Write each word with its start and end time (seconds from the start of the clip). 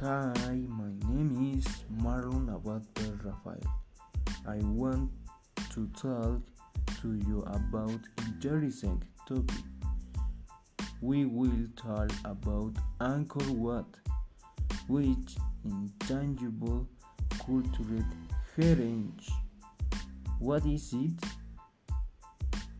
Hi, 0.00 0.54
my 0.68 0.92
name 1.08 1.56
is 1.58 1.66
Marlon 2.00 2.54
Abad 2.54 2.86
Rafael. 3.24 3.58
I 4.46 4.58
want 4.62 5.10
to 5.74 5.88
talk 5.88 6.40
to 7.02 7.14
you 7.26 7.40
about 7.40 7.98
interesting 8.24 9.02
topic. 9.26 9.64
We 11.00 11.24
will 11.24 11.66
talk 11.74 12.12
about 12.24 12.74
Angkor 13.00 13.50
Wat, 13.50 13.92
which 14.86 15.34
intangible 15.64 16.86
cultural 17.44 18.04
heritage. 18.56 19.28
What 20.38 20.64
is 20.64 20.92
it? 20.92 21.20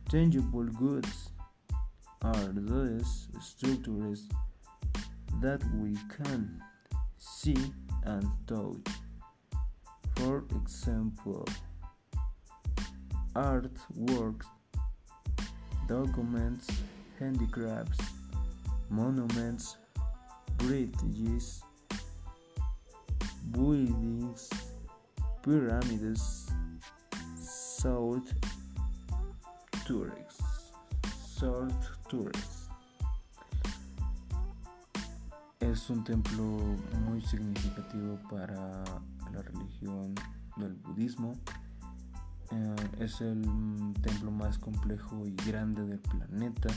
Tangible 0.08 0.66
goods 0.66 1.30
are 2.22 2.52
those 2.52 3.26
structures 3.40 4.28
that 5.40 5.60
we 5.74 5.96
can 6.16 6.62
see 7.18 7.56
and 8.04 8.26
touch. 8.46 8.94
For 10.16 10.44
example, 10.62 11.46
artworks, 13.34 14.46
documents, 15.86 16.68
handicrafts, 17.18 17.98
monuments, 18.90 19.76
bridges, 20.56 21.62
buildings, 23.52 24.50
pyramids, 25.42 26.50
south 27.40 28.32
tourists, 29.86 30.72
south 31.38 31.88
tourists. 32.08 32.57
Es 35.70 35.90
un 35.90 36.02
templo 36.02 36.42
muy 37.04 37.20
significativo 37.20 38.18
para 38.30 38.82
la 39.32 39.42
religión 39.42 40.14
del 40.56 40.72
budismo. 40.76 41.34
Eh, 42.50 42.76
es 43.00 43.20
el 43.20 43.42
templo 44.00 44.30
más 44.30 44.58
complejo 44.58 45.26
y 45.26 45.34
grande 45.46 45.84
del 45.84 45.98
planeta. 45.98 46.70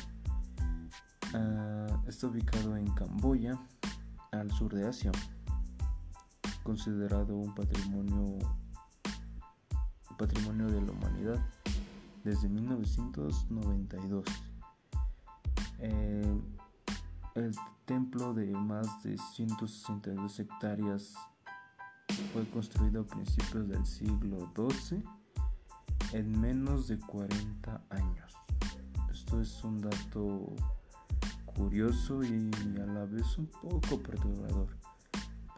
Eh, 1.33 1.87
está 2.05 2.27
ubicado 2.27 2.75
en 2.75 2.85
Camboya, 2.87 3.57
al 4.33 4.51
sur 4.51 4.73
de 4.73 4.85
Asia, 4.85 5.13
considerado 6.61 7.37
un 7.37 7.55
patrimonio, 7.55 8.39
patrimonio 10.17 10.67
de 10.67 10.81
la 10.81 10.91
humanidad 10.91 11.39
desde 12.25 12.49
1992. 12.49 14.25
Eh, 15.79 16.41
el 17.35 17.55
templo 17.85 18.33
de 18.33 18.47
más 18.51 19.03
de 19.03 19.17
162 19.17 20.39
hectáreas 20.39 21.13
fue 22.33 22.47
construido 22.49 23.01
a 23.01 23.07
principios 23.07 23.67
del 23.67 23.85
siglo 23.85 24.51
XII 24.55 25.03
en 26.13 26.39
menos 26.39 26.87
de 26.87 26.99
40 26.99 27.81
años. 27.89 28.33
Esto 29.11 29.41
es 29.41 29.63
un 29.63 29.79
dato 29.79 30.55
curioso 31.45 32.23
y 32.23 32.51
a 32.81 32.85
la 32.85 33.05
vez 33.05 33.37
un 33.37 33.47
poco 33.47 34.01
perturbador 34.01 34.67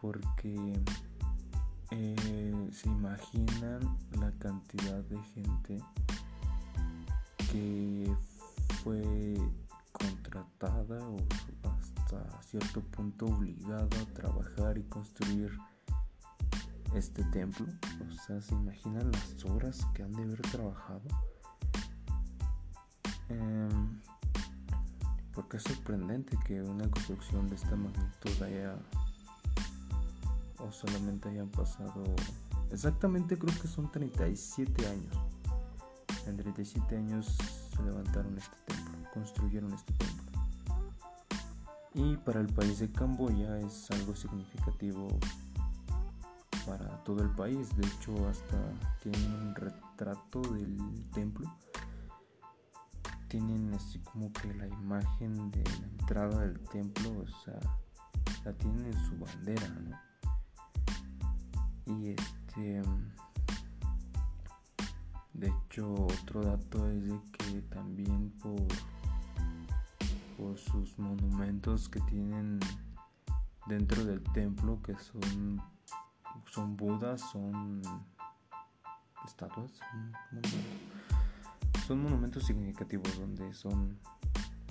porque 0.00 0.80
eh, 1.90 2.68
se 2.72 2.88
imaginan 2.88 3.80
la 4.20 4.30
cantidad 4.38 5.02
de 5.04 5.18
gente 5.34 5.78
que 7.50 8.14
fue 8.82 9.36
contratada 9.92 10.98
o 11.08 11.16
hasta 12.16 12.42
cierto 12.42 12.80
punto 12.80 13.26
obligada 13.26 13.84
a 13.84 14.14
trabajar 14.14 14.78
y 14.78 14.82
construir 14.84 15.50
este 16.94 17.24
templo. 17.24 17.66
O 18.08 18.12
sea, 18.26 18.40
¿se 18.40 18.54
imaginan 18.54 19.10
las 19.10 19.44
horas 19.44 19.84
que 19.94 20.02
han 20.02 20.12
de 20.12 20.22
haber 20.22 20.42
trabajado? 20.42 21.02
Em, 23.28 24.00
porque 25.34 25.56
es 25.56 25.62
sorprendente 25.62 26.38
que 26.46 26.62
una 26.62 26.88
construcción 26.90 27.48
de 27.48 27.56
esta 27.56 27.74
magnitud 27.74 28.42
haya 28.42 28.76
o 30.58 30.70
solamente 30.70 31.28
hayan 31.28 31.48
pasado 31.48 32.02
exactamente 32.70 33.38
creo 33.38 33.54
que 33.60 33.68
son 33.68 33.90
37 33.90 34.86
años. 34.86 35.16
En 36.26 36.36
37 36.36 36.96
años 36.96 37.36
se 37.74 37.82
levantaron 37.82 38.36
este 38.38 38.56
templo, 38.66 39.10
construyeron 39.12 39.72
este 39.72 39.92
templo. 39.94 40.13
Y 41.94 42.16
para 42.16 42.40
el 42.40 42.48
país 42.48 42.80
de 42.80 42.90
Camboya 42.90 43.56
es 43.60 43.88
algo 43.92 44.16
significativo 44.16 45.06
para 46.66 46.88
todo 47.04 47.22
el 47.22 47.30
país. 47.30 47.68
De 47.76 47.86
hecho, 47.86 48.28
hasta 48.28 48.58
tienen 49.00 49.32
un 49.32 49.54
retrato 49.54 50.40
del 50.40 50.76
templo. 51.12 51.48
Tienen 53.28 53.72
así 53.74 54.00
como 54.00 54.32
que 54.32 54.52
la 54.54 54.66
imagen 54.66 55.52
de 55.52 55.62
la 55.62 55.86
entrada 55.86 56.40
del 56.40 56.58
templo, 56.68 57.10
o 57.10 57.44
sea, 57.44 57.60
la 58.44 58.52
tienen 58.54 58.86
en 58.86 59.06
su 59.06 59.16
bandera. 59.16 60.02
Y 61.86 62.08
este. 62.08 62.82
De 65.32 65.48
hecho, 65.48 65.92
otro 65.92 66.42
dato 66.42 66.88
es 66.90 67.04
de 67.06 67.20
que 67.32 67.62
también 67.62 68.30
por 68.42 68.66
sus 70.70 70.98
monumentos 70.98 71.88
que 71.88 72.00
tienen 72.00 72.58
dentro 73.66 74.04
del 74.04 74.22
templo, 74.32 74.80
que 74.82 74.94
son, 74.96 75.62
son 76.50 76.76
budas, 76.76 77.20
son 77.32 77.82
estatuas, 79.24 79.72
son 81.86 82.02
monumentos, 82.02 82.44
significativos 82.44 83.18
donde 83.18 83.52
son, 83.54 83.98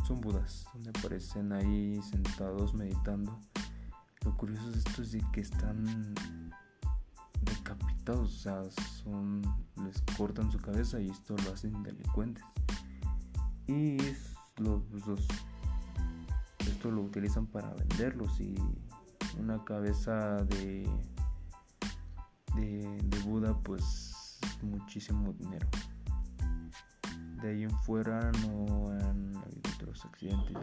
son 0.08 0.22
budas, 0.22 0.68
donde 0.74 0.90
aparecen 0.90 1.52
ahí 1.54 2.02
sentados 2.02 2.74
meditando. 2.74 3.40
Lo 4.26 4.36
curioso 4.38 4.72
de 4.72 4.78
esto 4.78 5.02
es 5.02 5.12
de 5.12 5.24
que 5.32 5.42
están 5.42 6.14
decapitados, 7.42 8.34
o 8.34 8.40
sea, 8.40 8.64
son, 9.04 9.42
les 9.84 10.02
cortan 10.18 10.52
su 10.52 10.60
cabeza 10.60 11.00
y 11.00 11.10
esto 11.10 11.36
lo 11.46 11.54
hacen 11.54 11.84
delincuentes. 11.84 12.44
Y 13.68 13.98
los, 14.58 14.82
esto 16.68 16.92
lo 16.92 17.02
utilizan 17.02 17.46
para 17.48 17.74
venderlos 17.74 18.40
y 18.40 18.56
una 19.40 19.64
cabeza 19.64 20.38
de, 20.46 20.88
de, 22.56 23.20
Buda 23.26 23.58
pues 23.64 24.40
muchísimo 24.62 25.34
dinero. 25.34 25.68
De 27.42 27.50
ahí 27.50 27.64
en 27.64 27.72
fuera 27.82 28.32
no 28.44 28.90
han 28.90 29.36
habido 29.38 29.70
otros 29.76 30.06
accidentes. 30.06 30.58